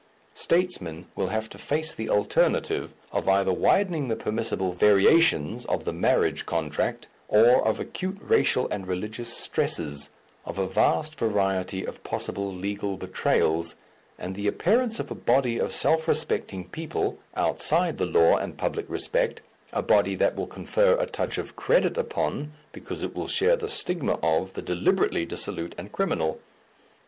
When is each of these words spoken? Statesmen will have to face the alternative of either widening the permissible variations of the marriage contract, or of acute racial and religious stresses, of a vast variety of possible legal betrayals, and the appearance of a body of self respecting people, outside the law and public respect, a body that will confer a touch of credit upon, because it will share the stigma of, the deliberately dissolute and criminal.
Statesmen 0.33 1.05
will 1.15 1.27
have 1.27 1.47
to 1.51 1.59
face 1.59 1.93
the 1.93 2.09
alternative 2.09 2.95
of 3.11 3.29
either 3.29 3.53
widening 3.53 4.07
the 4.07 4.15
permissible 4.15 4.71
variations 4.73 5.63
of 5.65 5.83
the 5.85 5.93
marriage 5.93 6.47
contract, 6.47 7.05
or 7.27 7.61
of 7.63 7.79
acute 7.79 8.17
racial 8.19 8.67
and 8.69 8.87
religious 8.87 9.31
stresses, 9.31 10.09
of 10.43 10.57
a 10.57 10.65
vast 10.65 11.19
variety 11.19 11.85
of 11.85 12.01
possible 12.03 12.51
legal 12.51 12.97
betrayals, 12.97 13.75
and 14.17 14.33
the 14.33 14.47
appearance 14.47 14.99
of 14.99 15.11
a 15.11 15.13
body 15.13 15.59
of 15.59 15.71
self 15.71 16.07
respecting 16.07 16.67
people, 16.69 17.19
outside 17.35 17.99
the 17.99 18.07
law 18.07 18.37
and 18.37 18.57
public 18.57 18.89
respect, 18.89 19.41
a 19.71 19.83
body 19.83 20.15
that 20.15 20.35
will 20.35 20.47
confer 20.47 20.95
a 20.97 21.05
touch 21.05 21.37
of 21.37 21.55
credit 21.55 21.95
upon, 21.95 22.51
because 22.71 23.03
it 23.03 23.13
will 23.15 23.27
share 23.27 23.55
the 23.55 23.69
stigma 23.69 24.13
of, 24.23 24.53
the 24.55 24.63
deliberately 24.63 25.27
dissolute 25.27 25.75
and 25.77 25.91
criminal. 25.91 26.39